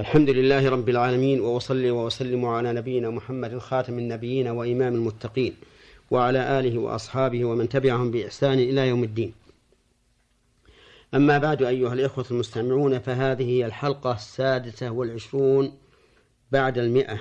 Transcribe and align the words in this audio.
الحمد 0.00 0.30
لله 0.30 0.68
رب 0.68 0.88
العالمين 0.88 1.40
وأصلي 1.40 1.90
وأسلم 1.90 2.44
على 2.44 2.72
نبينا 2.72 3.10
محمد 3.10 3.58
خاتم 3.58 3.98
النبيين 3.98 4.48
وإمام 4.48 4.94
المتقين 4.94 5.54
وعلى 6.10 6.58
آله 6.58 6.78
وأصحابه 6.78 7.44
ومن 7.44 7.68
تبعهم 7.68 8.10
بإحسان 8.10 8.58
إلى 8.58 8.88
يوم 8.88 9.04
الدين. 9.04 9.34
أما 11.14 11.38
بعد 11.38 11.62
أيها 11.62 11.92
الإخوة 11.92 12.24
المستمعون 12.30 12.98
فهذه 12.98 13.44
هي 13.44 13.66
الحلقة 13.66 14.12
السادسة 14.12 14.90
والعشرون 14.90 15.72
بعد 16.52 16.78
المئة 16.78 17.20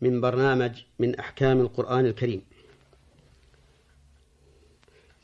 من 0.00 0.20
برنامج 0.20 0.72
من 0.98 1.18
أحكام 1.18 1.60
القرآن 1.60 2.06
الكريم. 2.06 2.42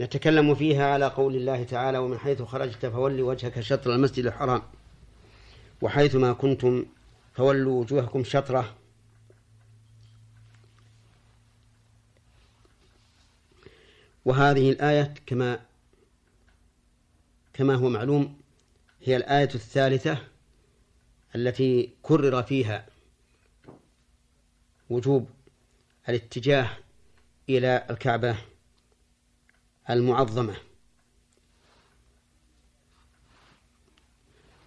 نتكلم 0.01 0.55
فيها 0.55 0.87
على 0.93 1.07
قول 1.07 1.37
الله 1.37 1.65
تعالى 1.65 1.99
ومن 1.99 2.19
حيث 2.19 2.43
خرجت 2.43 2.87
فول 2.87 3.21
وجهك 3.21 3.61
شطر 3.61 3.95
المسجد 3.95 4.27
الحرام. 4.27 4.63
وحيثما 5.83 6.33
كنتم 6.33 6.87
فولوا 7.35 7.81
وجوهكم 7.81 8.25
شطرة. 8.25 8.77
وهذه 14.25 14.71
الآية 14.71 15.15
كما 15.27 15.61
كما 17.55 17.75
هو 17.75 17.89
معلوم 17.89 18.41
هي 19.03 19.17
الآية 19.17 19.51
الثالثة 19.55 20.19
التي 21.35 21.91
كرر 22.03 22.43
فيها 22.43 22.87
وجوب 24.91 25.31
الاتجاه 26.09 26.71
إلى 27.49 27.87
الكعبة 27.91 28.37
المعظمة. 29.91 30.66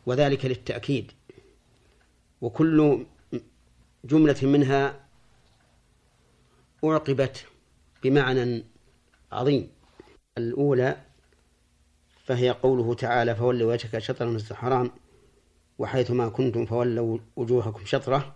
وذلك 0.10 0.46
للتأكيد. 0.46 1.12
وكل 2.42 3.06
جملة 4.04 4.38
منها 4.42 5.00
أعقبت 6.84 7.46
بمعنى 8.04 8.64
عظيم. 9.32 9.70
الأولى 10.38 10.98
فهي 12.26 12.50
قوله 12.50 12.94
تعالى 12.94 13.36
فول 13.36 13.64
وجهك 13.64 13.98
شطر 13.98 14.28
المسجد 14.28 14.52
الحرام 14.52 14.92
وحيثما 15.80 16.30
كنتم 16.30 16.66
فولوا 16.66 17.18
وجوهكم 17.36 17.86
شطرة 17.86 18.36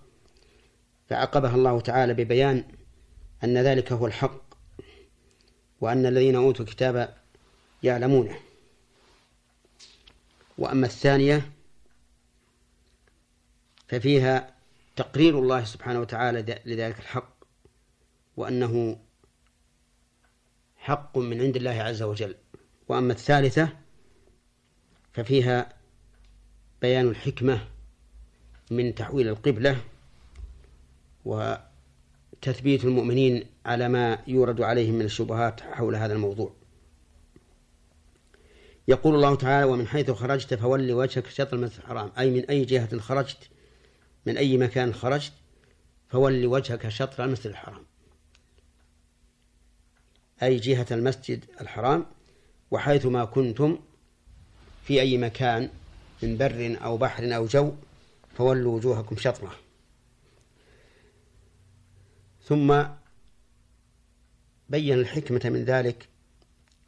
فعقبها 1.10 1.56
الله 1.56 1.80
تعالى 1.80 2.14
ببيان 2.14 2.64
أن 3.44 3.58
ذلك 3.58 3.92
هو 3.92 4.08
الحق 4.08 4.44
وأن 5.82 6.06
الذين 6.06 6.36
أوتوا 6.36 6.66
الكتاب 6.66 7.16
يعلمونه. 7.84 8.36
وأما 10.58 10.86
الثانية 10.86 11.52
ففيها 13.94 14.56
تقرير 14.96 15.40
الله 15.40 15.64
سبحانه 15.64 16.00
وتعالى 16.00 16.62
لذلك 16.66 17.00
الحق 17.00 17.34
وأنه 18.38 19.00
حق 20.78 21.18
من 21.18 21.42
عند 21.42 21.56
الله 21.56 21.72
عز 21.72 22.04
وجل. 22.04 22.36
وأما 22.88 23.14
الثالثة 23.14 23.70
ففيها 25.14 25.74
بيان 26.82 27.08
الحكمة 27.08 27.68
من 28.72 28.96
تحويل 28.96 29.28
القبلة 29.28 29.82
وتثبيت 31.26 32.86
المؤمنين 32.86 33.46
على 33.66 33.90
ما 33.90 34.18
يورد 34.28 34.62
عليهم 34.62 34.94
من 34.94 35.06
الشبهات 35.06 35.62
حول 35.62 35.96
هذا 35.96 36.14
الموضوع. 36.14 36.54
يقول 38.88 39.16
الله 39.16 39.36
تعالى 39.36 39.66
ومن 39.66 39.88
حيث 39.88 40.12
خرجت 40.12 40.54
فول 40.54 40.92
وجهك 40.92 41.28
شطر 41.28 41.58
المسجد 41.58 41.80
الحرام. 41.80 42.12
أي 42.18 42.32
من 42.32 42.46
أي 42.50 42.66
جهة 42.66 43.00
خرجت 43.00 43.53
من 44.26 44.38
أي 44.38 44.58
مكان 44.58 44.94
خرجت 44.94 45.34
فول 46.10 46.46
وجهك 46.46 46.90
شطر 46.90 47.26
المسجد 47.26 47.48
الحرام. 47.48 47.86
أي 50.44 50.58
جهة 50.58 50.88
المسجد 50.92 51.46
الحرام 51.62 52.06
وحيثما 52.72 53.26
كنتم 53.26 53.80
في 54.84 55.02
أي 55.02 55.18
مكان 55.18 55.70
من 56.24 56.38
بر 56.38 56.78
أو 56.84 56.98
بحر 56.98 57.36
أو 57.36 57.46
جو 57.46 57.74
فولوا 58.38 58.76
وجوهكم 58.76 59.18
شطره. 59.18 59.56
ثم 62.44 62.84
بين 64.70 64.94
الحكمة 64.94 65.42
من 65.46 65.64
ذلك 65.64 66.08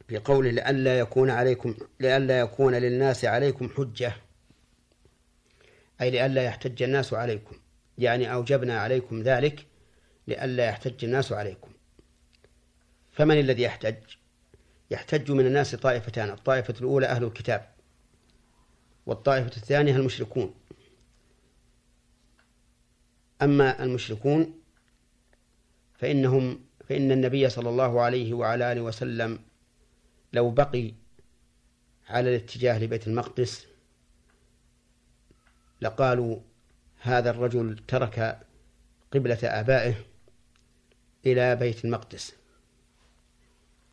في 0.08 0.18
قوله 0.18 0.50
لئلا 0.50 0.98
يكون 0.98 1.30
عليكم 1.30 1.74
لئلا 2.00 2.40
يكون 2.40 2.74
للناس 2.74 3.24
عليكم 3.24 3.68
حجة. 3.76 4.25
أي 6.00 6.10
لئلا 6.10 6.42
يحتج 6.42 6.82
الناس 6.82 7.14
عليكم. 7.14 7.56
يعني 7.98 8.32
أوجبنا 8.32 8.80
عليكم 8.80 9.22
ذلك 9.22 9.66
لئلا 10.28 10.66
يحتج 10.66 11.04
الناس 11.04 11.32
عليكم. 11.32 11.70
فمن 13.12 13.40
الذي 13.40 13.62
يحتج؟ 13.62 13.96
يحتج 14.90 15.30
من 15.30 15.46
الناس 15.46 15.74
طائفتان 15.74 16.30
الطائفة 16.30 16.74
الأولى 16.80 17.06
أهل 17.06 17.24
الكتاب 17.24 17.68
والطائفة 19.06 19.56
الثانية 19.56 19.96
المشركون. 19.96 20.54
أما 23.42 23.82
المشركون 23.82 24.60
فإنهم 25.94 26.60
فإن 26.88 27.12
النبي 27.12 27.48
صلى 27.48 27.68
الله 27.68 28.00
عليه 28.00 28.34
وعلى 28.34 28.72
آله 28.72 28.80
وسلم 28.80 29.38
لو 30.32 30.50
بقي 30.50 30.92
على 32.08 32.30
الاتجاه 32.30 32.78
لبيت 32.78 33.06
المقدس 33.06 33.66
لقالوا 35.80 36.40
هذا 37.00 37.30
الرجل 37.30 37.78
ترك 37.88 38.40
قبلة 39.12 39.38
آبائه 39.42 39.94
إلى 41.26 41.56
بيت 41.56 41.84
المقدس. 41.84 42.34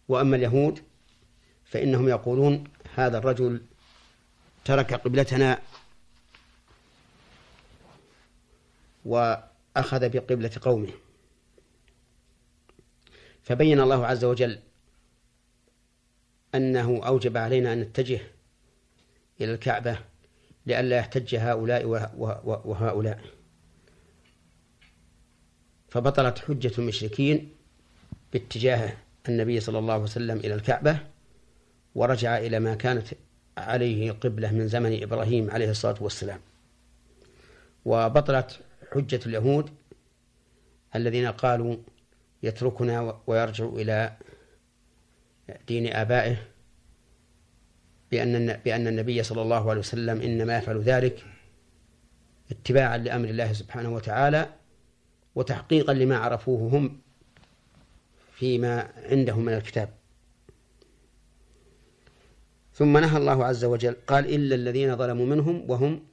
وأما 0.07 0.35
اليهود 0.35 0.83
فإنهم 1.65 2.09
يقولون 2.09 2.63
هذا 2.95 3.17
الرجل 3.17 3.61
ترك 4.65 4.93
قبلتنا 4.93 5.61
وأخذ 9.05 10.09
بقبلة 10.09 10.51
قومه. 10.61 10.91
فبين 13.43 13.79
الله 13.79 14.05
عز 14.05 14.25
وجل 14.25 14.59
أنه 16.55 17.01
أوجب 17.05 17.37
علينا 17.37 17.73
أن 17.73 17.81
نتجه 17.81 18.21
إلى 19.41 19.53
الكعبة 19.53 19.99
لئلا 20.65 20.97
يحتج 20.97 21.35
هؤلاء 21.35 21.85
وهؤلاء. 22.65 23.19
فبطلت 25.89 26.39
حجة 26.39 26.71
المشركين 26.77 27.51
باتجاه 28.33 28.93
النبي 29.29 29.59
صلى 29.59 29.79
الله 29.79 29.93
عليه 29.93 30.03
وسلم 30.03 30.37
إلى 30.37 30.53
الكعبة 30.53 30.99
ورجع 31.95 32.37
إلى 32.37 32.59
ما 32.59 32.75
كانت 32.75 33.07
عليه 33.57 34.11
قبلة 34.11 34.51
من 34.51 34.67
زمن 34.67 35.03
إبراهيم 35.03 35.51
عليه 35.51 35.69
الصلاة 35.69 36.03
والسلام. 36.03 36.39
وبطلت 37.85 38.59
حجة 38.93 39.19
اليهود 39.25 39.69
الذين 40.95 41.27
قالوا 41.27 41.77
يتركنا 42.43 43.19
ويرجع 43.27 43.65
إلى 43.65 44.17
دين 45.67 45.93
آبائه 45.93 46.37
بأن 48.13 48.57
بأن 48.65 48.87
النبي 48.87 49.23
صلى 49.23 49.41
الله 49.41 49.69
عليه 49.69 49.79
وسلم 49.79 50.21
إنما 50.21 50.57
يفعل 50.57 50.81
ذلك 50.81 51.25
اتباعا 52.51 52.97
لأمر 52.97 53.29
الله 53.29 53.53
سبحانه 53.53 53.89
وتعالى 53.93 54.53
وتحقيقا 55.35 55.93
لما 55.93 56.17
عرفوه 56.17 56.77
هم 56.77 57.01
فيما 58.33 58.89
عندهم 59.11 59.45
من 59.45 59.53
الكتاب. 59.53 59.89
ثم 62.73 62.97
نهى 62.97 63.17
الله 63.17 63.45
عز 63.45 63.65
وجل 63.65 63.95
قال 64.07 64.33
إلا 64.35 64.55
الذين 64.55 64.95
ظلموا 64.95 65.25
منهم 65.25 65.65
وهم 65.71 66.03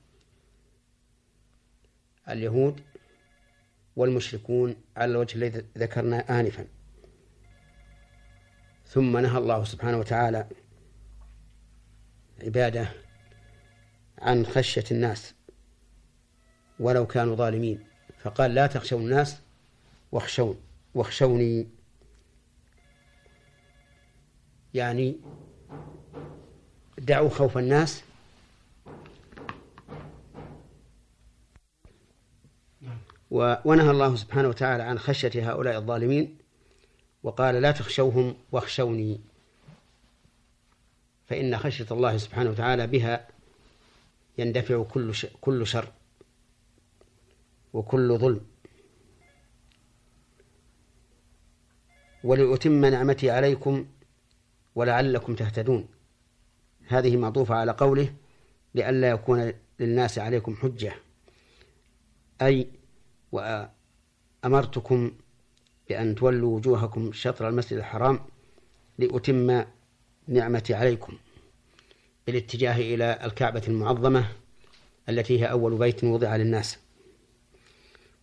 اليهود 2.29 2.81
والمشركون 3.97 4.77
على 4.97 5.11
الوجه 5.11 5.35
الذي 5.37 5.65
ذكرنا 5.79 6.41
آنفا. 6.41 6.67
ثم 8.87 9.19
نهى 9.19 9.39
الله 9.39 9.65
سبحانه 9.65 9.99
وتعالى 9.99 10.47
عبادة 12.43 12.89
عن 14.19 14.47
خشية 14.47 14.85
الناس 14.91 15.35
ولو 16.81 17.07
كانوا 17.07 17.37
ظالمين. 17.37 17.85
فقال 18.19 18.55
لا 18.55 18.67
تخشوا 18.67 18.99
الناس 18.99 19.41
واخشون 20.13 20.61
واخشوني. 20.95 21.69
يعني 24.75 25.17
دعوا 26.99 27.31
خوف 27.31 27.59
الناس. 27.59 28.03
ونهى 33.31 33.91
الله 33.91 34.17
سبحانه 34.17 34.49
وتعالى 34.49 34.83
عن 34.83 34.99
خشية 34.99 35.51
هؤلاء 35.51 35.79
الظالمين 35.79 36.39
وقال 37.23 37.55
لا 37.55 37.71
تخشوهم 37.71 38.37
واخشوني. 38.53 39.21
فإن 41.31 41.59
خشية 41.59 41.87
الله 41.91 42.17
سبحانه 42.17 42.51
وتعالى 42.51 42.87
بها 42.87 43.29
يندفع 44.39 44.83
كل 44.83 45.15
كل 45.41 45.67
شر 45.67 45.93
وكل 47.73 48.19
ظلم. 48.19 48.41
ولأتم 52.25 52.85
نعمتي 52.85 53.31
عليكم 53.31 53.87
ولعلكم 54.75 55.35
تهتدون. 55.35 55.89
هذه 56.89 57.17
معطوفة 57.17 57.55
على 57.55 57.73
قوله 57.73 58.15
لئلا 58.75 59.11
يكون 59.11 59.53
للناس 59.81 60.19
عليكم 60.19 60.57
حجة. 60.57 60.93
أي 62.43 62.69
وأمرتكم 63.33 65.13
بأن 65.89 66.15
تولوا 66.15 66.57
وجوهكم 66.57 67.13
شطر 67.13 67.49
المسجد 67.49 67.79
الحرام 67.79 68.21
لأتم 68.99 69.65
نعمتي 70.29 70.75
عليكم 70.75 71.19
بالاتجاه 72.27 72.77
إلى 72.77 73.19
الكعبة 73.25 73.63
المعظمة 73.69 74.33
التي 75.09 75.41
هي 75.41 75.51
أول 75.51 75.79
بيت 75.79 76.05
وضع 76.05 76.37
للناس. 76.37 76.79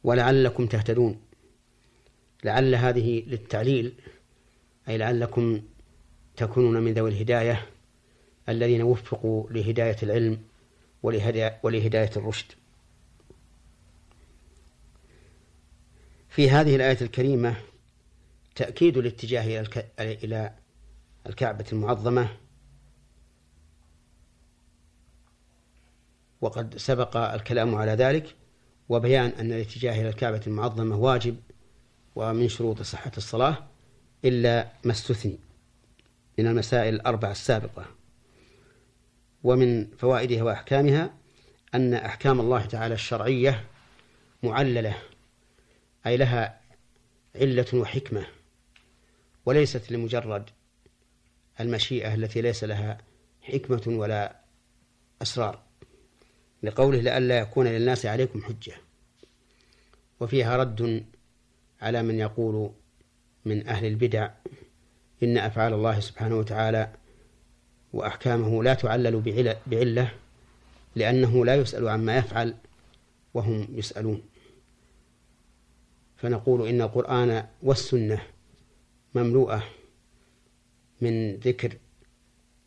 ولعلكم 0.03 0.65
تهتدون. 0.65 1.21
لعل 2.43 2.75
هذه 2.75 3.23
للتعليل 3.27 3.93
أي 4.89 4.97
لعلكم 4.97 5.61
تكونون 6.37 6.81
من 6.83 6.93
ذوي 6.93 7.09
الهداية 7.09 7.65
الذين 8.49 8.81
وفقوا 8.81 9.49
لهداية 9.49 9.97
العلم 10.03 10.41
ولهداية 11.63 12.11
الرشد. 12.15 12.51
في 16.29 16.49
هذه 16.49 16.75
الآية 16.75 16.97
الكريمة 17.01 17.55
تأكيد 18.55 18.97
الاتجاه 18.97 19.65
إلى 19.99 20.53
الكعبة 21.27 21.65
المعظمة. 21.73 22.29
وقد 26.41 26.77
سبق 26.77 27.17
الكلام 27.17 27.75
على 27.75 27.91
ذلك 27.91 28.35
وبيان 28.89 29.29
أن 29.29 29.51
الاتجاه 29.51 30.01
إلى 30.01 30.09
الكعبة 30.09 30.41
المعظمة 30.47 30.95
واجب 30.95 31.37
ومن 32.15 32.49
شروط 32.49 32.81
صحة 32.81 33.11
الصلاة 33.17 33.67
إلا 34.25 34.71
ما 34.83 34.91
استثني 34.91 35.39
من 36.39 36.47
المسائل 36.47 36.95
الأربع 36.95 37.31
السابقة. 37.31 37.85
ومن 39.43 39.87
فوائدها 39.97 40.43
وأحكامها 40.43 41.13
أن 41.75 41.93
أحكام 41.93 42.39
الله 42.39 42.65
تعالى 42.65 42.93
الشرعية 42.93 43.65
معللة 44.43 44.97
أي 46.07 46.17
لها 46.17 46.61
علة 47.35 47.65
وحكمة 47.73 48.27
وليست 49.45 49.91
لمجرد 49.91 50.49
المشيئة 51.59 52.13
التي 52.13 52.41
ليس 52.41 52.63
لها 52.63 52.97
حكمة 53.41 53.83
ولا 53.87 54.35
أسرار 55.21 55.59
لقوله 56.63 57.01
لئلا 57.01 57.39
يكون 57.39 57.67
للناس 57.67 58.05
عليكم 58.05 58.41
حجة. 58.41 58.73
وفيها 60.19 60.57
رد 60.57 61.05
على 61.81 62.03
من 62.03 62.19
يقول 62.19 62.71
من 63.45 63.67
أهل 63.67 63.85
البدع 63.85 64.29
إن 65.23 65.37
أفعال 65.37 65.73
الله 65.73 65.99
سبحانه 65.99 66.37
وتعالى 66.37 66.93
وأحكامه 67.93 68.63
لا 68.63 68.73
تعلل 68.73 69.21
بعلة 69.67 70.11
لأنه 70.95 71.45
لا 71.45 71.55
يسأل 71.55 71.87
عما 71.87 72.17
يفعل 72.17 72.55
وهم 73.33 73.67
يسألون. 73.71 74.21
فنقول 76.17 76.67
إن 76.67 76.81
القرآن 76.81 77.47
والسنة 77.63 78.21
مملوءة 79.15 79.63
من 81.01 81.35
ذكر 81.35 81.77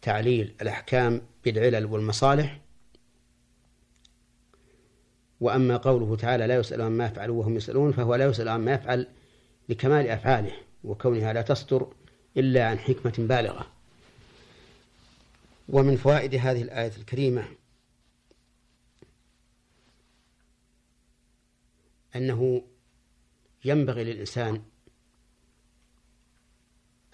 تعليل 0.03 0.55
الأحكام 0.63 1.23
بالعلل 1.45 1.87
والمصالح. 1.87 2.61
وأما 5.41 5.77
قوله 5.77 6.17
تعالى 6.17 6.47
لا 6.47 6.57
يسأل 6.57 6.83
عما 6.83 7.07
يفعل 7.07 7.31
وهم 7.31 7.57
يسألون 7.57 7.93
فهو 7.93 8.15
لا 8.15 8.25
يسأل 8.25 8.49
عما 8.49 8.73
يفعل 8.73 9.07
لكمال 9.69 10.09
أفعاله 10.09 10.53
وكونها 10.85 11.33
لا 11.33 11.43
تصدر 11.43 11.93
إلا 12.37 12.67
عن 12.67 12.79
حكمة 12.79 13.15
بالغة. 13.19 13.67
ومن 15.69 15.97
فوائد 15.97 16.35
هذه 16.35 16.63
الآية 16.63 16.93
الكريمة 16.97 17.45
أنه 22.17 22.63
ينبغي 23.65 24.05
للإنسان 24.05 24.63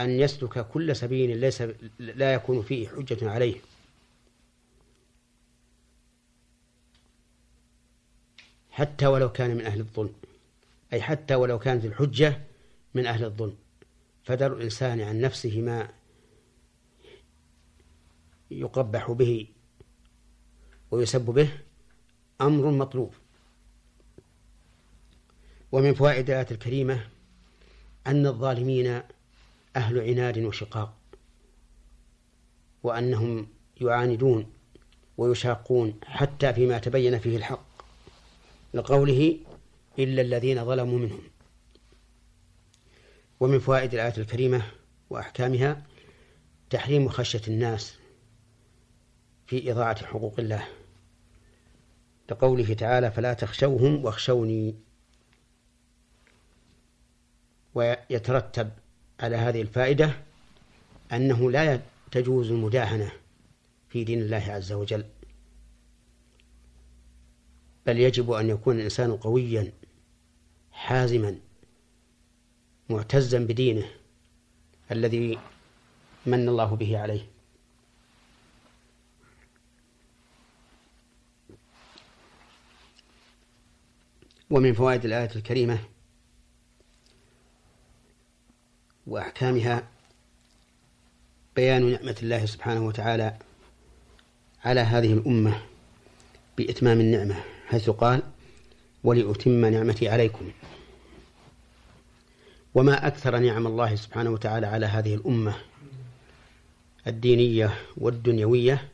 أن 0.00 0.10
يسلك 0.10 0.68
كل 0.68 0.96
سبيل 0.96 1.38
ليس 1.38 1.62
لا 1.98 2.34
يكون 2.34 2.62
فيه 2.62 2.88
حجة 2.88 3.30
عليه. 3.30 3.60
حتى 8.70 9.06
ولو 9.06 9.32
كان 9.32 9.56
من 9.56 9.66
أهل 9.66 9.80
الظلم. 9.80 10.14
أي 10.92 11.02
حتى 11.02 11.34
ولو 11.34 11.58
كانت 11.58 11.84
الحجة 11.84 12.40
من 12.94 13.06
أهل 13.06 13.24
الظلم. 13.24 13.56
فدر 14.24 14.52
الإنسان 14.52 15.00
عن 15.00 15.20
نفسه 15.20 15.60
ما 15.60 15.88
يقبح 18.50 19.10
به 19.10 19.46
ويسب 20.90 21.20
به 21.20 21.48
أمر 22.40 22.70
مطلوب. 22.70 23.14
ومن 25.72 25.94
فوائد 25.94 26.30
الآية 26.30 26.46
الكريمة 26.50 27.08
أن 28.06 28.26
الظالمين 28.26 29.02
أهل 29.76 30.00
عناد 30.00 30.38
وشقاق 30.38 30.94
وأنهم 32.82 33.48
يعاندون 33.80 34.52
ويشاقون 35.18 36.00
حتى 36.04 36.52
فيما 36.52 36.78
تبين 36.78 37.18
فيه 37.18 37.36
الحق 37.36 37.66
لقوله 38.74 39.38
إلا 39.98 40.22
الذين 40.22 40.64
ظلموا 40.64 40.98
منهم. 40.98 41.22
ومن 43.40 43.58
فوائد 43.58 43.94
الآية 43.94 44.14
الكريمة 44.18 44.72
وأحكامها 45.10 45.82
تحريم 46.70 47.08
خشية 47.08 47.42
الناس 47.48 47.98
في 49.46 49.72
إضاعة 49.72 50.06
حقوق 50.06 50.34
الله 50.40 50.68
لقوله 52.30 52.74
تعالى 52.74 53.10
فلا 53.10 53.32
تخشوهم 53.32 54.04
واخشوني 54.04 54.74
ويترتب 57.74 58.70
على 59.20 59.36
هذه 59.36 59.62
الفائدة 59.62 60.16
أنه 61.12 61.50
لا 61.50 61.80
تجوز 62.10 62.50
المداهنة 62.50 63.12
في 63.88 64.04
دين 64.04 64.20
الله 64.20 64.44
عز 64.48 64.72
وجل 64.72 65.04
بل 67.86 67.98
يجب 68.00 68.30
أن 68.30 68.48
يكون 68.50 68.76
الإنسان 68.76 69.16
قويا 69.16 69.72
حازما 70.72 71.38
معتزا 72.90 73.38
بدينه 73.38 73.86
الذي 74.92 75.38
من 76.26 76.48
الله 76.48 76.76
به 76.76 76.98
عليه. 76.98 77.26
ومن 84.50 84.72
فوائد 84.72 85.04
الآية 85.04 85.30
الكريمة 85.36 85.78
وأحكامها. 89.06 89.82
بيان 91.56 91.90
نعمة 91.92 92.16
الله 92.22 92.46
سبحانه 92.46 92.86
وتعالى 92.86 93.36
على 94.64 94.80
هذه 94.80 95.12
الأمة 95.12 95.62
بإتمام 96.58 97.00
النعمة 97.00 97.36
حيث 97.66 97.90
قال 97.90 98.22
ولأتم 99.04 99.64
نعمتي 99.64 100.08
عليكم. 100.08 100.50
وما 102.74 103.06
أكثر 103.06 103.38
نعم 103.38 103.66
الله 103.66 103.94
سبحانه 103.94 104.30
وتعالى 104.30 104.66
على 104.66 104.86
هذه 104.86 105.14
الأمة 105.14 105.54
الدينية 107.06 107.74
والدنيوية 107.96 108.88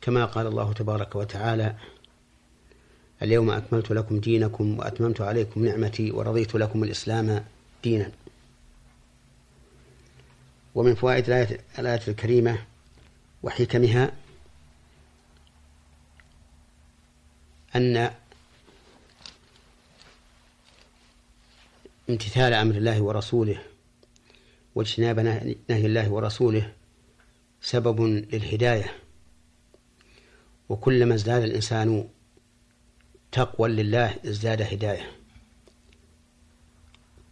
كما 0.00 0.24
قال 0.24 0.46
الله 0.46 0.72
تبارك 0.72 1.16
وتعالى 1.16 1.76
اليوم 3.22 3.50
أكملت 3.50 3.90
لكم 3.90 4.20
دينكم 4.20 4.78
وأتممت 4.78 5.20
عليكم 5.20 5.64
نعمتي 5.64 6.10
ورضيت 6.10 6.54
لكم 6.54 6.84
الإسلام 6.84 7.44
دينا. 7.84 8.12
ومن 10.74 10.94
فوائد 10.94 11.30
الآية 11.78 12.00
الكريمة 12.08 12.58
وحكمها 13.42 14.12
أن 17.76 18.10
امتثال 22.10 22.52
أمر 22.52 22.74
الله 22.74 23.02
ورسوله 23.02 23.62
واجتناب 24.74 25.20
نهي 25.68 25.86
الله 25.86 26.10
ورسوله 26.12 26.72
سبب 27.60 28.00
للهداية. 28.02 28.92
وكلما 30.68 31.14
ازداد 31.14 31.42
الإنسان 31.42 32.08
تقوى 33.36 33.68
لله 33.68 34.16
ازداد 34.24 34.62
هداية. 34.62 35.10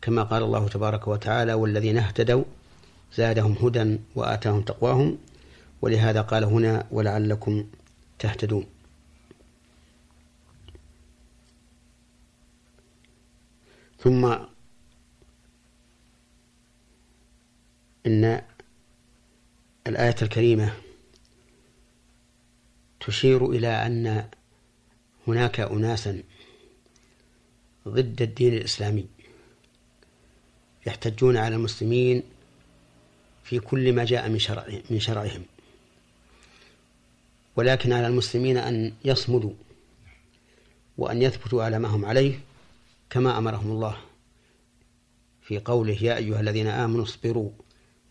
كما 0.03 0.23
قال 0.23 0.43
الله 0.43 0.69
تبارك 0.69 1.09
وتعالى 1.09 1.55
والذين 1.55 1.99
اهتدوا 1.99 2.45
زادهم 3.15 3.53
هدى 3.53 3.99
وآتاهم 4.15 4.63
تقواهم. 4.63 5.19
ولهذا 5.83 6.21
قال 6.21 6.45
هنا 6.45 6.87
ولعلكم 6.91 7.67
تهتدون. 8.19 8.67
ثم 13.99 14.37
إن 18.07 18.43
الآية 19.87 20.17
الكريمة 20.23 20.73
تشير 23.01 23.51
إلى 23.51 23.87
أن 23.87 24.29
هناك 25.29 25.61
أناسا 25.61 26.23
ضد 27.89 28.23
الدين 28.23 28.55
الإسلامي 28.55 29.07
يحتجون 30.87 31.37
على 31.37 31.57
المسلمين 31.57 32.23
في 33.45 33.59
كل 33.59 33.93
ما 33.93 34.05
جاء 34.05 34.29
من 34.29 34.39
شرع 34.39 34.67
من 34.91 35.01
شرعهم. 35.01 35.43
ولكن 37.57 37.93
على 37.93 38.07
المسلمين 38.07 38.57
أن 38.57 38.93
يصمدوا 39.05 39.53
وأن 40.99 41.23
يثبتوا 41.23 41.65
على 41.65 41.79
ما 41.79 41.89
هم 41.89 42.05
عليه 42.05 42.41
كما 43.11 43.39
أمرهم 43.39 43.71
الله 43.71 43.97
في 45.43 45.59
قوله 45.59 46.03
يا 46.03 46.17
أيها 46.17 46.41
الذين 46.41 46.67
آمنوا 46.67 47.05
اصبروا 47.05 47.51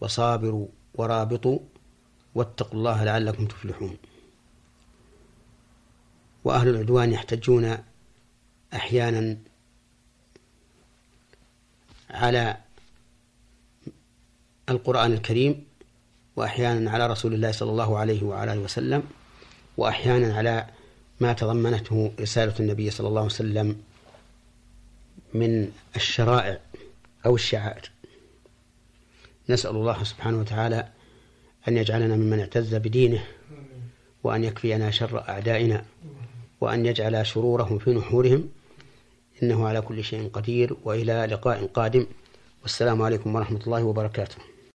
وصابروا 0.01 0.67
ورابطوا 0.93 1.59
واتقوا 2.35 2.73
الله 2.79 3.03
لعلكم 3.03 3.45
تفلحون. 3.45 3.97
وأهل 6.43 6.67
العدوان 6.67 7.11
يحتجون 7.11 7.77
أحيانا 8.73 9.37
على 12.09 12.57
القرآن 14.69 15.13
الكريم 15.13 15.65
وأحيانا 16.35 16.91
على 16.91 17.07
رسول 17.07 17.33
الله 17.33 17.51
صلى 17.51 17.71
الله 17.71 17.97
عليه 17.97 18.23
وعلى 18.23 18.53
آله 18.53 18.61
وسلم 18.61 19.03
وأحيانا 19.77 20.35
على 20.35 20.67
ما 21.19 21.33
تضمنته 21.33 22.11
رسالة 22.19 22.53
النبي 22.59 22.89
صلى 22.89 23.07
الله 23.07 23.21
عليه 23.21 23.31
وسلم 23.31 23.81
من 25.33 25.71
الشرائع 25.95 26.59
أو 27.25 27.35
الشعائر. 27.35 27.91
نسأل 29.49 29.71
الله 29.71 30.03
سبحانه 30.03 30.37
وتعالى 30.39 30.89
أن 31.67 31.77
يجعلنا 31.77 32.15
ممن 32.15 32.39
اعتز 32.39 32.75
بدينه 32.75 33.25
وأن 34.23 34.43
يكفينا 34.43 34.91
شر 34.91 35.29
أعدائنا. 35.29 35.85
وأن 36.63 36.85
يجعل 36.85 37.25
شرورهم 37.25 37.77
في 37.77 37.93
نحورهم 37.93 38.49
إنه 39.43 39.67
على 39.67 39.81
كل 39.81 40.03
شيء 40.03 40.29
قدير 40.33 40.75
وإلى 40.83 41.27
لقاء 41.31 41.65
قادم. 41.65 42.05
والسلام 42.61 43.01
عليكم 43.01 43.35
ورحمة 43.35 43.59
الله 43.67 43.83
وبركاته. 43.83 44.52